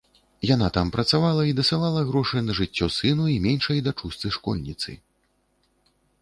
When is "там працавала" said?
0.77-1.43